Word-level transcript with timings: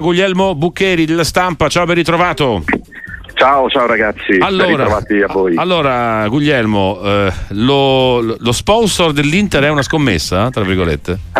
Guglielmo 0.00 0.54
Buccheri 0.54 1.06
della 1.06 1.24
stampa, 1.24 1.68
ciao 1.68 1.84
ben 1.84 1.96
ritrovato. 1.96 2.62
Ciao, 3.38 3.70
ciao 3.70 3.86
ragazzi, 3.86 4.36
allora, 4.40 4.96
a 4.96 5.32
voi. 5.32 5.54
Allora, 5.54 6.26
Guglielmo, 6.26 7.00
eh, 7.04 7.32
lo, 7.50 8.20
lo, 8.20 8.50
sponsor 8.50 9.12
dell'Inter 9.12 9.62
è 9.62 9.70
una 9.70 9.82
scommessa, 9.82 10.50
tra 10.50 10.64
virgolette? 10.64 11.18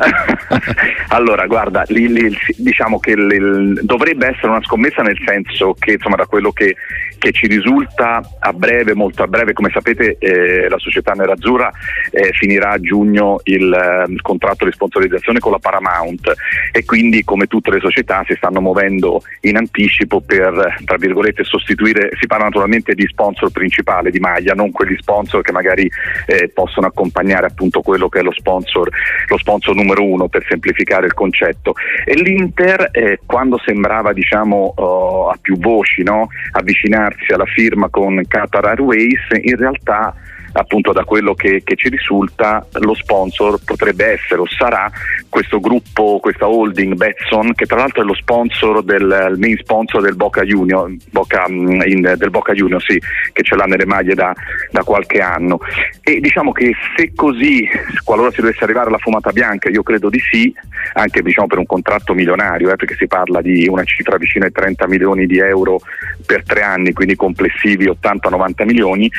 allora, 1.09 1.47
guarda, 1.47 1.83
li, 1.89 2.07
li, 2.07 2.39
diciamo 2.57 3.01
che 3.01 3.17
li, 3.17 3.81
dovrebbe 3.83 4.29
essere 4.29 4.47
una 4.47 4.63
scommessa 4.63 5.03
nel 5.03 5.19
senso 5.27 5.75
che, 5.77 5.95
insomma, 5.95 6.15
da 6.15 6.27
quello 6.27 6.53
che, 6.53 6.77
che 7.19 7.33
ci 7.33 7.49
risulta 7.49 8.23
a 8.39 8.53
breve, 8.53 8.95
molto 8.95 9.25
a 9.25 9.27
breve, 9.27 9.53
come 9.53 9.71
sapete 9.73 10.19
eh, 10.21 10.69
la 10.69 10.79
società 10.79 11.15
nerazzurra 11.15 11.69
eh, 12.13 12.31
finirà 12.33 12.71
a 12.71 12.79
giugno 12.79 13.41
il, 13.43 14.07
il, 14.09 14.23
contratto 14.23 14.67
di 14.67 14.71
sponsorizzazione 14.71 15.41
con 15.41 15.51
la 15.51 15.59
Paramount 15.59 16.33
e 16.71 16.85
quindi 16.85 17.25
come 17.25 17.47
tutte 17.47 17.73
le 17.73 17.81
società 17.81 18.23
si 18.25 18.35
stanno 18.37 18.61
muovendo 18.61 19.23
in 19.41 19.57
anticipo 19.57 20.21
per, 20.21 20.77
tra 20.85 20.97
virgolette, 20.97 21.43
sostituire 21.43 21.88
seguire, 21.89 22.11
si 22.21 22.27
parla 22.27 22.45
naturalmente 22.45 22.95
di 22.95 23.07
sponsor 23.07 23.51
principale 23.51 24.11
di 24.11 24.19
maglia, 24.19 24.55
non 24.55 24.71
quegli 24.71 24.97
sponsor 24.99 25.43
che 25.43 25.53
magari 25.53 25.91
eh, 26.27 26.51
possono 26.53 26.87
accompagnare 26.87 27.47
appunto 27.47 27.81
quello 27.81 28.09
che 28.09 28.21
è 28.21 28.23
lo 28.23 28.33
sponsor, 28.33 28.89
lo 29.27 29.39
sponsor 29.39 29.75
numero 29.75 30.05
uno 30.05 30.29
per 30.29 30.45
semplificare 30.49 31.07
il 31.07 31.15
concetto. 31.15 31.75
E 32.05 32.15
l'Inter 32.15 32.91
eh, 32.93 33.21
quando 33.25 33.59
sembrava 33.65 34.13
diciamo 34.13 34.75
oh, 34.77 35.29
a 35.29 35.39
più 35.41 35.57
voci 35.59 36.03
no? 36.03 36.29
avvicinarsi 36.53 37.33
alla 37.33 37.47
firma 37.47 37.89
con 37.89 38.21
Qatar 38.27 38.67
Airways, 38.67 39.21
in 39.43 39.57
realtà 39.57 40.15
appunto 40.53 40.93
da 40.93 41.05
quello 41.05 41.35
che, 41.35 41.63
che, 41.65 41.77
ci 41.77 41.89
risulta 41.89 42.67
lo 42.81 42.95
sponsor 42.95 43.59
potrebbe 43.65 44.13
essere 44.13 44.41
o 44.41 44.47
sarà 44.47 44.91
questo 45.29 45.61
gruppo, 45.61 46.19
questa 46.21 46.49
holding 46.49 46.95
Betson 46.95 47.53
che 47.55 47.67
tra 47.67 47.79
l'altro 47.79 48.03
è 48.03 48.05
lo 48.05 48.15
sponsor 48.15 48.83
del 48.83 49.35
main 49.37 49.57
sponsor 49.59 50.03
del 50.03 50.17
Boca 50.17 50.43
Junior, 50.43 50.91
Boca, 51.11 51.47
mm, 51.49 51.81
in, 51.87 52.15
del 52.17 52.31
Boca 52.31 52.53
Junior 52.53 52.83
sì, 52.83 53.01
che 53.33 53.43
ce 53.43 53.57
l'ha 53.57 53.65
nelle 53.65 53.87
maglie 53.87 54.15
da, 54.15 54.35
da, 54.71 54.83
qualche 54.83 55.21
anno. 55.21 55.59
E 56.03 56.21
diciamo 56.21 56.53
che 56.53 56.73
se 56.97 57.13
così 57.15 57.69
qualora 58.05 58.31
si 58.31 58.41
dovesse 58.41 58.65
arrivare 58.65 58.89
alla 58.89 58.99
fumata 58.99 59.31
bianca 59.31 59.69
io 59.69 59.83
credo 59.83 60.09
di 60.09 60.21
sì 60.31 60.53
anche 60.95 61.23
diciamo, 61.23 61.47
per 61.47 61.59
un 61.59 61.67
contratto 61.67 62.15
milionario 62.15 62.71
eh, 62.71 62.77
perché 62.77 62.95
si 62.97 63.07
parla 63.07 63.41
di 63.41 63.67
una 63.69 63.85
cifra 63.85 64.17
vicina 64.17 64.47
ai 64.47 64.53
30 64.53 64.87
milioni 64.89 65.27
di 65.27 65.39
euro 65.39 65.81
per 66.29 66.45
tre 66.45 66.61
anni 66.61 66.93
quindi 66.93 67.17
complessivi 67.17 67.87
80-90 67.87 68.67
milioni 68.67 69.11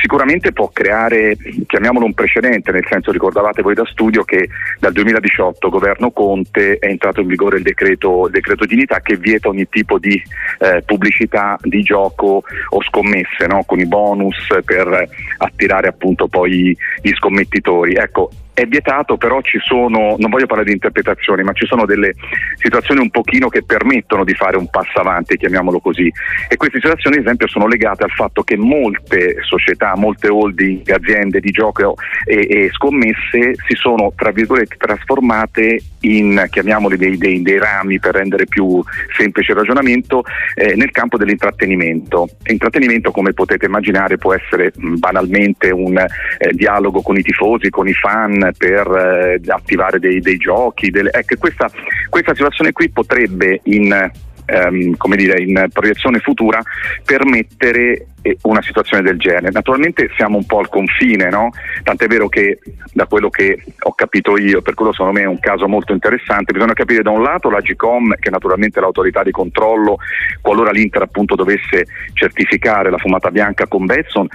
sicuramente 0.00 0.52
può 0.52 0.70
creare, 0.72 1.36
chiamiamolo 1.66 2.06
un 2.06 2.14
precedente, 2.14 2.72
nel 2.72 2.86
senso 2.88 3.12
ricordavate 3.12 3.60
voi 3.60 3.74
da 3.74 3.84
studio 3.84 4.24
che 4.24 4.48
dal 4.78 4.92
2018 4.92 5.68
governo 5.68 6.10
Conte 6.10 6.78
è 6.78 6.86
entrato 6.86 7.20
in 7.20 7.26
vigore 7.26 7.58
il 7.58 7.62
decreto, 7.62 8.26
il 8.26 8.32
decreto 8.32 8.64
dignità 8.64 9.00
che 9.00 9.16
vieta 9.16 9.48
ogni 9.48 9.68
tipo 9.68 9.98
di 9.98 10.20
eh, 10.60 10.82
pubblicità 10.86 11.58
di 11.60 11.82
gioco 11.82 12.42
o 12.70 12.82
scommesse 12.82 13.46
no? 13.46 13.64
con 13.64 13.78
i 13.78 13.86
bonus 13.86 14.46
per 14.64 15.08
attirare 15.36 15.88
appunto 15.88 16.28
poi 16.28 16.74
gli 17.02 17.12
scommettitori. 17.12 17.94
Ecco, 17.94 18.30
è 18.54 18.66
vietato, 18.66 19.16
però 19.16 19.40
ci 19.42 19.58
sono, 19.58 20.14
non 20.16 20.30
voglio 20.30 20.46
parlare 20.46 20.68
di 20.68 20.74
interpretazioni, 20.74 21.42
ma 21.42 21.52
ci 21.52 21.66
sono 21.66 21.84
delle 21.84 22.14
situazioni 22.54 23.00
un 23.00 23.10
pochino 23.10 23.48
che 23.48 23.64
permettono 23.64 24.24
di 24.24 24.32
fare 24.34 24.56
un 24.56 24.70
passo 24.70 25.00
avanti, 25.00 25.36
chiamiamolo 25.36 25.80
così. 25.80 26.10
E 26.48 26.56
queste 26.56 26.78
situazioni, 26.78 27.16
ad 27.16 27.24
esempio, 27.24 27.48
sono 27.48 27.66
legate 27.66 28.04
al 28.04 28.10
fatto 28.10 28.42
che 28.42 28.56
molte 28.56 29.38
società, 29.42 29.94
molte 29.96 30.28
holding, 30.28 30.88
aziende 30.88 31.40
di 31.40 31.50
gioco 31.50 31.96
e, 32.24 32.46
e 32.48 32.70
scommesse 32.72 33.54
si 33.66 33.74
sono, 33.74 34.12
tra 34.14 34.30
virgolette, 34.30 34.76
trasformate 34.76 35.80
in, 36.00 36.46
chiamiamoli 36.48 36.96
dei, 36.96 37.16
dei, 37.16 37.42
dei 37.42 37.58
rami 37.58 37.98
per 37.98 38.14
rendere 38.14 38.46
più 38.46 38.80
semplice 39.16 39.50
il 39.50 39.58
ragionamento, 39.58 40.22
eh, 40.54 40.76
nel 40.76 40.92
campo 40.92 41.18
dell'intrattenimento. 41.18 42.28
Intrattenimento, 42.46 43.10
come 43.10 43.32
potete 43.32 43.66
immaginare, 43.66 44.16
può 44.16 44.32
essere 44.32 44.72
mh, 44.76 44.98
banalmente 44.98 45.70
un 45.70 45.98
eh, 45.98 46.08
dialogo 46.52 47.02
con 47.02 47.16
i 47.16 47.22
tifosi, 47.22 47.68
con 47.70 47.88
i 47.88 47.94
fan, 47.94 48.43
per 48.56 48.86
eh, 48.86 49.40
attivare 49.46 49.98
dei, 49.98 50.20
dei 50.20 50.36
giochi. 50.36 50.90
Delle, 50.90 51.10
ecco, 51.12 51.36
questa, 51.38 51.70
questa 52.08 52.34
situazione 52.34 52.72
qui 52.72 52.90
potrebbe 52.90 53.60
in 53.64 54.10
ehm, 54.46 54.96
come 54.96 55.16
dire, 55.16 55.42
in 55.42 55.66
proiezione 55.72 56.18
futura 56.18 56.60
permettere 57.04 58.06
eh, 58.22 58.36
una 58.42 58.62
situazione 58.62 59.02
del 59.02 59.18
genere. 59.18 59.50
Naturalmente 59.50 60.10
siamo 60.16 60.36
un 60.36 60.46
po' 60.46 60.58
al 60.58 60.68
confine, 60.68 61.28
no? 61.28 61.50
tant'è 61.82 62.06
vero 62.06 62.28
che 62.28 62.58
da 62.92 63.06
quello 63.06 63.30
che 63.30 63.62
ho 63.80 63.92
capito 63.94 64.38
io, 64.38 64.62
per 64.62 64.74
quello 64.74 64.92
secondo 64.92 65.12
me 65.12 65.22
è 65.22 65.28
un 65.28 65.40
caso 65.40 65.66
molto 65.68 65.92
interessante, 65.92 66.52
bisogna 66.52 66.72
capire 66.72 67.02
da 67.02 67.10
un 67.10 67.22
lato 67.22 67.50
la 67.50 67.60
GCOM, 67.60 68.14
che 68.18 68.28
è 68.28 68.32
naturalmente 68.32 68.80
l'autorità 68.80 69.22
di 69.22 69.30
controllo, 69.30 69.98
qualora 70.40 70.70
l'Inter 70.70 71.02
appunto 71.02 71.34
dovesse 71.34 71.86
certificare 72.12 72.90
la 72.90 72.98
fumata 72.98 73.30
bianca 73.30 73.66
con 73.66 73.86
Betson, 73.86 74.26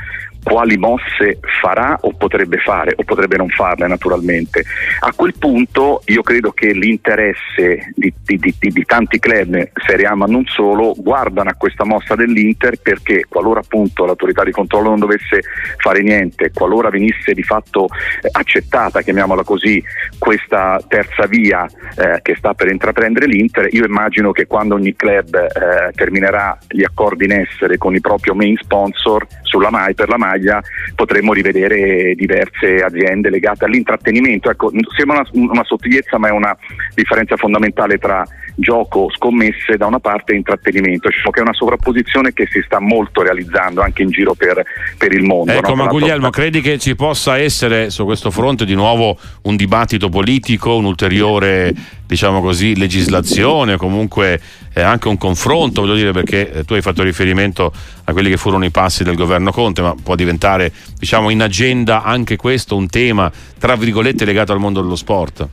quali 0.43 0.77
mosse 0.77 1.39
farà 1.61 1.97
o 2.01 2.13
potrebbe 2.13 2.57
fare 2.57 2.93
o 2.95 3.03
potrebbe 3.03 3.37
non 3.37 3.49
farle 3.49 3.87
naturalmente. 3.87 4.63
A 5.01 5.13
quel 5.15 5.33
punto 5.37 6.01
io 6.05 6.21
credo 6.21 6.51
che 6.51 6.71
l'interesse 6.71 7.91
di, 7.95 8.13
di, 8.23 8.37
di, 8.37 8.55
di 8.59 8.85
tanti 8.85 9.19
club, 9.19 9.71
Serie 9.85 10.07
A 10.07 10.15
ma 10.15 10.25
non 10.25 10.45
solo, 10.45 10.93
guardano 10.97 11.49
a 11.49 11.55
questa 11.55 11.85
mossa 11.85 12.15
dell'Inter 12.15 12.79
perché 12.81 13.25
qualora 13.27 13.59
appunto 13.59 14.05
l'autorità 14.05 14.43
di 14.43 14.51
controllo 14.51 14.89
non 14.89 14.99
dovesse 14.99 15.41
fare 15.77 16.01
niente, 16.01 16.51
qualora 16.53 16.89
venisse 16.89 17.33
di 17.33 17.43
fatto 17.43 17.87
eh, 18.21 18.29
accettata, 18.31 19.01
chiamiamola 19.01 19.43
così, 19.43 19.83
questa 20.17 20.79
terza 20.87 21.25
via 21.25 21.65
eh, 21.65 22.19
che 22.21 22.35
sta 22.35 22.53
per 22.53 22.71
intraprendere 22.71 23.25
l'Inter, 23.25 23.67
io 23.71 23.85
immagino 23.85 24.31
che 24.31 24.47
quando 24.47 24.75
ogni 24.75 24.95
club 24.95 25.35
eh, 25.35 25.91
terminerà 25.93 26.57
gli 26.67 26.83
accordi 26.83 27.25
in 27.25 27.31
essere 27.31 27.77
con 27.77 27.93
il 27.93 28.01
proprio 28.01 28.33
main 28.33 28.57
sponsor 28.57 29.25
sulla 29.41 29.69
mai, 29.69 29.93
per 29.93 30.09
la 30.09 30.17
maglia 30.29 30.61
potremmo 30.95 31.33
rivedere 31.33 32.13
diverse 32.15 32.75
aziende 32.83 33.29
legate 33.29 33.65
all'intrattenimento. 33.65 34.49
Ecco, 34.49 34.71
sembra 34.95 35.25
una, 35.31 35.51
una 35.51 35.63
sottigliezza 35.63 36.17
ma 36.17 36.29
è 36.29 36.31
una 36.31 36.55
differenza 36.93 37.35
fondamentale 37.35 37.97
tra 37.97 38.23
gioco, 38.55 39.09
scommesse 39.09 39.77
da 39.77 39.85
una 39.85 39.99
parte 39.99 40.33
e 40.33 40.35
intrattenimento, 40.35 41.09
cioè, 41.09 41.31
che 41.31 41.39
è 41.39 41.43
una 41.43 41.53
sovrapposizione 41.53 42.33
che 42.33 42.47
si 42.51 42.61
sta 42.65 42.79
molto 42.79 43.21
realizzando 43.21 43.81
anche 43.81 44.03
in 44.03 44.09
giro 44.09 44.33
per, 44.33 44.63
per 44.97 45.13
il 45.13 45.23
mondo. 45.23 45.51
Ecco, 45.51 45.69
no? 45.69 45.83
ma 45.83 45.87
Guglielmo, 45.87 46.29
credi 46.29 46.61
che 46.61 46.77
ci 46.77 46.95
possa 46.95 47.37
essere 47.37 47.89
su 47.89 48.05
questo 48.05 48.31
fronte 48.31 48.65
di 48.65 48.75
nuovo 48.75 49.17
un 49.43 49.55
dibattito 49.55 50.09
politico, 50.09 50.75
un'ulteriore 50.75 51.73
diciamo 52.09 52.41
così, 52.41 52.75
legislazione, 52.75 53.77
comunque 53.77 54.41
eh, 54.73 54.81
anche 54.81 55.09
un 55.09 55.17
confronto, 55.19 55.81
voglio 55.81 55.93
dire, 55.93 56.11
perché 56.11 56.51
eh, 56.51 56.63
tu 56.65 56.73
hai 56.73 56.81
fatto 56.81 57.03
riferimento 57.03 57.71
a 58.05 58.11
quelli 58.13 58.31
che 58.31 58.37
furono 58.37 58.65
i 58.65 58.71
passi 58.71 59.03
del 59.03 59.13
governo 59.13 59.51
Conte, 59.51 59.83
ma 59.83 59.93
può 60.01 60.15
diventare 60.15 60.71
diciamo 60.97 61.29
in 61.29 61.43
agenda 61.43 62.01
anche 62.01 62.35
questo 62.35 62.75
un 62.75 62.89
tema, 62.89 63.31
tra 63.59 63.75
virgolette, 63.75 64.25
legato 64.25 64.51
al 64.51 64.59
mondo 64.59 64.81
dello 64.81 64.95
sport. 64.95 65.47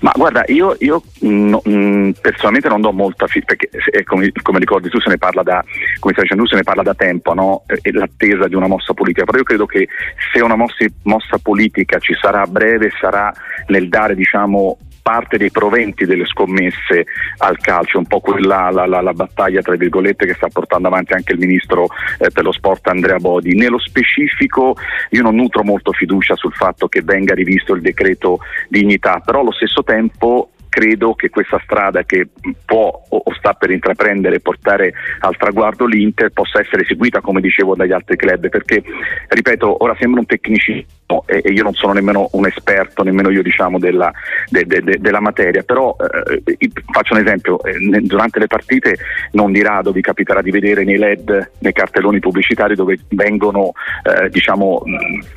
Ma 0.00 0.12
guarda, 0.14 0.44
io, 0.46 0.76
io 0.78 1.02
no, 1.22 1.60
mh, 1.64 1.70
mm, 1.70 2.10
personalmente 2.20 2.68
non 2.68 2.80
do 2.80 2.92
molta 2.92 3.26
fiducia, 3.26 3.56
perché 3.56 3.70
eh, 3.90 4.04
come, 4.04 4.30
come, 4.40 4.60
ricordi 4.60 4.88
tu 4.88 5.00
se 5.00 5.08
ne 5.08 5.18
parla 5.18 5.42
da, 5.42 5.64
dicendo 6.00 6.46
se 6.46 6.54
ne 6.54 6.62
parla 6.62 6.82
da 6.82 6.94
tempo, 6.94 7.34
no? 7.34 7.64
e 7.66 7.90
l'attesa 7.90 8.46
di 8.46 8.54
una 8.54 8.68
mossa 8.68 8.94
politica, 8.94 9.24
però 9.24 9.38
io 9.38 9.44
credo 9.44 9.66
che 9.66 9.88
se 10.32 10.40
una 10.40 10.54
mossa, 10.54 10.86
mossa 11.02 11.38
politica 11.38 11.98
ci 11.98 12.14
sarà 12.18 12.42
a 12.42 12.46
breve 12.46 12.92
sarà 13.00 13.32
nel 13.66 13.88
dare 13.88 14.14
diciamo, 14.14 14.78
parte 15.08 15.38
dei 15.38 15.50
proventi 15.50 16.04
delle 16.04 16.26
scommesse 16.26 17.06
al 17.38 17.56
calcio, 17.56 17.96
un 17.96 18.04
po' 18.04 18.20
quella 18.20 18.68
la, 18.70 18.84
la, 18.84 19.00
la 19.00 19.14
battaglia 19.14 19.62
tra 19.62 19.74
virgolette 19.74 20.26
che 20.26 20.34
sta 20.34 20.48
portando 20.48 20.88
avanti 20.88 21.14
anche 21.14 21.32
il 21.32 21.38
ministro 21.38 21.86
eh, 22.18 22.30
per 22.30 22.44
lo 22.44 22.52
sport 22.52 22.86
Andrea 22.88 23.16
Bodi. 23.16 23.56
Nello 23.56 23.78
specifico 23.78 24.76
io 25.08 25.22
non 25.22 25.34
nutro 25.34 25.64
molto 25.64 25.92
fiducia 25.92 26.36
sul 26.36 26.52
fatto 26.52 26.88
che 26.88 27.00
venga 27.00 27.32
rivisto 27.32 27.72
il 27.72 27.80
decreto 27.80 28.40
dignità, 28.68 29.22
però 29.24 29.40
allo 29.40 29.52
stesso 29.52 29.82
tempo 29.82 30.50
credo 30.78 31.14
che 31.14 31.28
questa 31.28 31.60
strada 31.64 32.04
che 32.04 32.28
può 32.64 33.02
o 33.08 33.34
sta 33.36 33.54
per 33.54 33.70
intraprendere 33.70 34.36
e 34.36 34.40
portare 34.40 34.92
al 35.20 35.36
traguardo 35.36 35.86
l'Inter 35.86 36.30
possa 36.30 36.60
essere 36.60 36.84
seguita, 36.84 37.20
come 37.20 37.40
dicevo, 37.40 37.74
dagli 37.74 37.90
altri 37.90 38.14
club, 38.14 38.48
perché, 38.48 38.80
ripeto, 39.26 39.82
ora 39.82 39.96
sembra 39.98 40.20
un 40.20 40.26
tecnicismo 40.26 41.24
e, 41.26 41.42
io 41.50 41.62
non 41.62 41.74
sono 41.74 41.94
nemmeno 41.94 42.28
un 42.32 42.46
esperto, 42.46 43.02
nemmeno 43.02 43.30
io 43.30 43.42
diciamo 43.42 43.78
della, 43.78 44.12
de, 44.48 44.64
de, 44.66 44.82
de, 44.82 44.98
della 45.00 45.20
materia, 45.20 45.62
però 45.62 45.96
eh, 45.98 46.70
faccio 46.92 47.14
un 47.14 47.20
esempio, 47.20 47.60
eh, 47.64 47.76
durante 48.02 48.38
le 48.38 48.46
partite 48.46 48.96
non 49.32 49.50
di 49.50 49.62
rado 49.62 49.90
vi 49.90 50.00
capiterà 50.00 50.42
di 50.42 50.50
vedere 50.50 50.84
nei 50.84 50.98
LED, 50.98 51.50
nei 51.58 51.72
cartelloni 51.72 52.20
pubblicitari 52.20 52.74
dove 52.74 52.98
vengono 53.08 53.72
eh, 54.04 54.28
diciamo, 54.28 54.82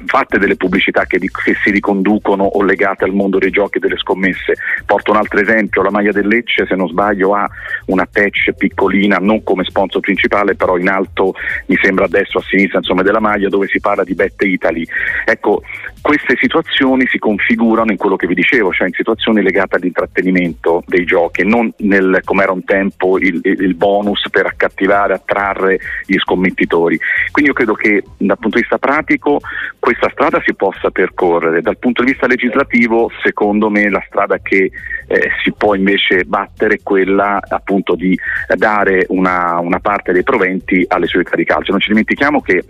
fatte 0.06 0.38
delle 0.38 0.56
pubblicità 0.56 1.06
che, 1.06 1.18
che, 1.18 1.56
si 1.64 1.72
riconducono 1.72 2.44
o 2.44 2.62
legate 2.64 3.06
al 3.06 3.14
mondo 3.14 3.38
dei 3.38 3.50
giochi 3.50 3.78
e 3.78 3.82
delle 3.82 3.98
scommesse. 3.98 4.54
Porto 4.86 5.12
un 5.12 5.18
altro 5.18 5.31
esempio, 5.39 5.81
la 5.81 5.92
maglia 5.92 6.12
del 6.12 6.28
Lecce 6.28 6.66
se 6.66 6.75
non 6.75 6.88
sbaglio 6.88 7.33
ha 7.33 7.50
una 7.86 8.06
patch 8.06 8.51
piccolina, 8.54 9.18
non 9.18 9.44
come 9.44 9.63
sponsor 9.63 10.01
principale, 10.01 10.56
però 10.56 10.78
in 10.78 10.89
alto 10.89 11.33
mi 11.68 11.78
sembra 11.81 12.06
a 12.06 12.07
destra 12.07 12.39
o 12.39 12.42
a 12.42 12.45
sinistra 12.45 12.80
insomma, 12.80 13.01
della 13.01 13.19
maglia 13.19 13.50
dove 13.50 13.68
si 13.68 13.80
parla 13.80 14.04
di 14.04 14.13
Bet 14.13 14.42
Italy. 14.42 14.86
Ecco, 15.25 15.63
queste 16.01 16.36
situazioni 16.39 17.06
si 17.07 17.19
configurano 17.19 17.92
in 17.92 17.98
quello 17.98 18.15
che 18.15 18.27
vi 18.27 18.33
dicevo, 18.33 18.71
cioè 18.71 18.88
in 18.88 18.94
situazioni 18.94 19.42
legate 19.42 19.75
all'intrattenimento 19.75 20.83
dei 20.88 21.06
giochi, 21.06 21.45
non 21.45 21.71
nel, 21.77 22.21
come 22.24 22.44
era 22.44 22.51
un 22.51 22.63
tempo 22.63 23.18
il, 23.19 23.39
il 23.44 23.75
bonus 23.75 24.27
per 24.30 24.48
accattivare, 24.48 25.13
attrarre 25.13 25.80
gli 26.06 26.18
scommettitori. 26.18 27.00
Quindi 27.31 27.51
io 27.51 27.56
credo 27.56 27.74
che 27.74 28.03
dal 28.18 28.38
punto 28.39 28.57
di 28.57 28.62
vista 28.62 28.77
pratico 28.77 29.39
questa 29.80 30.09
strada 30.12 30.42
si 30.45 30.53
possa 30.56 30.89
percorrere, 30.89 31.62
dal 31.62 31.77
punto 31.77 32.03
di 32.03 32.12
vista 32.12 32.27
legislativo 32.27 33.12
secondo 33.24 33.69
me 33.69 33.89
la 33.89 34.03
strada 34.07 34.38
che 34.39 34.71
eh, 35.07 35.30
si 35.44 35.51
può 35.53 35.75
invece 35.75 36.24
battere 36.25 36.75
è 36.75 36.80
quella 36.83 37.39
appunto 37.48 37.95
di 37.95 38.18
dare 38.56 39.06
una, 39.09 39.59
una 39.59 39.80
parte 39.80 40.13
dei 40.13 40.24
proventi 40.24 40.83
alle 40.88 41.06
società 41.06 41.36
di 41.36 41.45
calcio. 41.45 41.71
Non 41.71 41.80
ci 41.80 41.89
dimentichiamo 41.89 42.42
che 42.42 42.63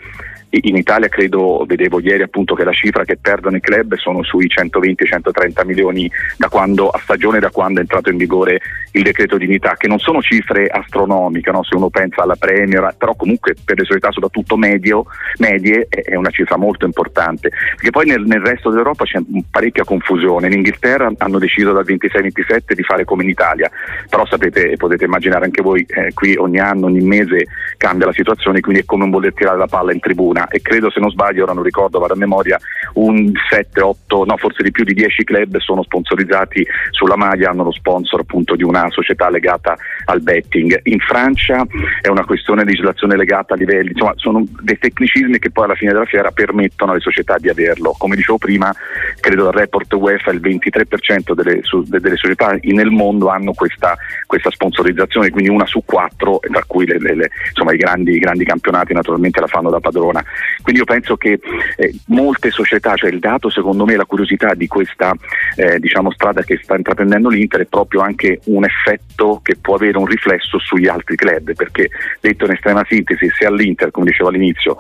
in 0.51 0.75
Italia 0.75 1.07
credo, 1.07 1.63
vedevo 1.65 1.99
ieri 2.01 2.23
appunto 2.23 2.55
che 2.55 2.63
la 2.63 2.73
cifra 2.73 3.05
che 3.05 3.17
perdono 3.17 3.55
i 3.55 3.61
club 3.61 3.95
sono 3.95 4.21
sui 4.23 4.47
120-130 4.47 5.65
milioni 5.65 6.11
da 6.37 6.49
quando, 6.49 6.89
a 6.89 6.99
stagione 6.99 7.39
da 7.39 7.49
quando 7.49 7.79
è 7.79 7.81
entrato 7.81 8.09
in 8.09 8.17
vigore 8.17 8.59
il 8.91 9.03
decreto 9.03 9.37
dignità, 9.37 9.75
che 9.77 9.87
non 9.87 9.99
sono 9.99 10.21
cifre 10.21 10.67
astronomiche 10.67 11.51
no? 11.51 11.63
se 11.63 11.75
uno 11.75 11.89
pensa 11.89 12.23
alla 12.23 12.35
Premier, 12.35 12.93
però 12.97 13.15
comunque 13.15 13.55
per 13.63 13.77
le 13.77 13.85
società 13.85 14.11
soprattutto 14.11 14.57
medio, 14.57 15.05
medie 15.37 15.87
è 15.87 16.15
una 16.15 16.29
cifra 16.29 16.57
molto 16.57 16.85
importante, 16.85 17.49
perché 17.75 17.89
poi 17.89 18.07
nel, 18.07 18.23
nel 18.23 18.41
resto 18.41 18.69
dell'Europa 18.69 19.05
c'è 19.05 19.19
parecchia 19.49 19.85
confusione, 19.85 20.47
in 20.47 20.53
Inghilterra 20.53 21.09
hanno 21.17 21.39
deciso 21.39 21.71
dal 21.71 21.85
26-27 21.85 22.73
di 22.73 22.83
fare 22.83 23.05
come 23.05 23.23
in 23.23 23.29
Italia, 23.29 23.71
però 24.09 24.25
sapete, 24.25 24.75
potete 24.75 25.05
immaginare 25.05 25.45
anche 25.45 25.61
voi, 25.61 25.85
eh, 25.87 26.11
qui 26.13 26.35
ogni 26.35 26.59
anno, 26.59 26.87
ogni 26.87 27.05
mese 27.05 27.45
cambia 27.77 28.07
la 28.07 28.13
situazione, 28.13 28.59
quindi 28.59 28.81
è 28.81 28.85
come 28.85 29.05
un 29.05 29.11
voler 29.11 29.33
tirare 29.33 29.57
la 29.57 29.67
palla 29.67 29.93
in 29.93 29.99
tribuna 29.99 30.40
Verona 30.41 30.47
e 30.47 30.61
credo 30.61 30.89
se 30.89 30.99
non 30.99 31.09
sbaglio, 31.09 31.43
ora 31.43 31.53
non 31.53 31.63
ricordo, 31.63 31.99
vado 31.99 32.13
a 32.13 32.17
memoria, 32.17 32.59
un 32.93 33.31
7, 33.49 33.81
8, 33.81 34.25
no 34.25 34.37
forse 34.37 34.63
di 34.63 34.71
più 34.71 34.83
di 34.83 34.93
10 34.93 35.23
club 35.23 35.57
sono 35.57 35.83
sponsorizzati 35.83 36.65
sulla 36.91 37.15
maglia, 37.15 37.49
hanno 37.49 37.63
lo 37.63 37.71
sponsor 37.71 38.21
appunto 38.21 38.55
di 38.55 38.63
una 38.63 38.87
società 38.89 39.29
legata 39.29 39.75
al 40.05 40.21
betting. 40.21 40.79
In 40.83 40.99
Francia 40.99 41.65
è 42.01 42.07
una 42.07 42.25
questione 42.25 42.63
di 42.63 42.71
legislazione 42.71 43.17
legata 43.17 43.53
a 43.53 43.57
livelli, 43.57 43.91
insomma 43.91 44.13
sono 44.15 44.43
dei 44.61 44.77
tecnicismi 44.77 45.39
che 45.39 45.51
poi 45.51 45.65
alla 45.65 45.75
fine 45.75 45.91
della 45.91 46.05
fiera 46.05 46.31
permettono 46.31 46.91
alle 46.91 47.01
società 47.01 47.37
di 47.37 47.49
averlo. 47.49 47.95
Come 47.97 48.15
dicevo 48.15 48.37
prima, 48.37 48.73
credo 49.19 49.43
dal 49.43 49.53
report 49.53 49.91
UEFA 49.93 50.31
il 50.31 50.41
23% 50.41 51.33
delle, 51.33 51.59
su, 51.63 51.83
delle 51.83 52.15
società 52.15 52.57
nel 52.61 52.89
mondo 52.89 53.27
hanno 53.27 53.53
questa, 53.53 53.97
questa, 54.25 54.49
sponsorizzazione, 54.49 55.29
quindi 55.29 55.49
una 55.49 55.65
su 55.65 55.83
quattro, 55.85 56.39
tra 56.39 56.63
cui 56.65 56.85
le, 56.85 56.97
le, 56.99 57.29
insomma, 57.47 57.73
i, 57.73 57.77
grandi, 57.77 58.17
grandi 58.19 58.45
campionati 58.45 58.93
naturalmente 58.93 59.39
la 59.39 59.47
fanno 59.47 59.69
da 59.69 59.79
padrona. 59.79 60.23
Quindi 60.61 60.81
io 60.81 60.85
penso 60.85 61.17
che 61.17 61.39
eh, 61.75 61.93
molte 62.07 62.51
società, 62.51 62.95
cioè 62.95 63.09
il 63.09 63.19
dato 63.19 63.49
secondo 63.49 63.85
me, 63.85 63.95
la 63.95 64.05
curiosità 64.05 64.53
di 64.53 64.67
questa 64.67 65.13
eh, 65.55 65.79
diciamo, 65.79 66.11
strada 66.11 66.43
che 66.43 66.59
sta 66.61 66.75
intraprendendo 66.75 67.29
l'Inter 67.29 67.61
è 67.61 67.65
proprio 67.65 68.01
anche 68.01 68.39
un 68.45 68.63
effetto 68.63 69.39
che 69.43 69.57
può 69.57 69.75
avere 69.75 69.97
un 69.97 70.05
riflesso 70.05 70.59
sugli 70.59 70.87
altri 70.87 71.15
club, 71.15 71.53
perché 71.55 71.89
detto 72.19 72.45
in 72.45 72.51
estrema 72.51 72.85
sintesi, 72.87 73.27
se 73.37 73.45
all'Inter, 73.45 73.91
come 73.91 74.07
dicevo 74.07 74.29
all'inizio, 74.29 74.77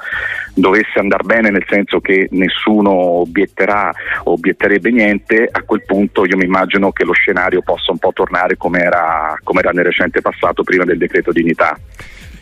dovesse 0.53 0.99
andare 0.99 1.23
bene 1.23 1.49
nel 1.49 1.65
senso 1.67 1.99
che 1.99 2.27
nessuno 2.31 2.91
obietterà 2.91 3.91
o 4.23 4.33
obietterebbe 4.33 4.91
niente, 4.91 5.47
a 5.51 5.61
quel 5.63 5.83
punto 5.85 6.25
io 6.25 6.37
mi 6.37 6.45
immagino 6.45 6.91
che 6.91 7.03
lo 7.03 7.13
scenario 7.13 7.61
possa 7.61 7.91
un 7.91 7.97
po' 7.97 8.11
tornare 8.13 8.57
come 8.57 8.81
era, 8.81 9.35
come 9.43 9.59
era 9.61 9.71
nel 9.71 9.85
recente 9.85 10.21
passato 10.21 10.63
prima 10.63 10.83
del 10.83 10.97
decreto 10.97 11.31
dignità. 11.31 11.77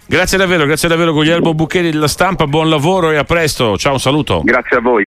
Grazie 0.09 0.39
davvero, 0.39 0.65
grazie 0.65 0.89
davvero 0.89 1.13
Guglielmo 1.13 1.53
Buccheri 1.53 1.91
della 1.91 2.07
stampa, 2.07 2.47
buon 2.47 2.67
lavoro 2.67 3.11
e 3.11 3.17
a 3.17 3.23
presto. 3.23 3.77
Ciao, 3.77 3.93
un 3.93 3.99
saluto. 3.99 4.41
Grazie 4.43 4.77
a 4.77 4.79
voi. 4.81 4.97